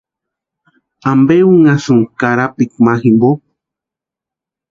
[1.11, 3.29] ¿Ampe únhasïnki karapikwa ma jimpo?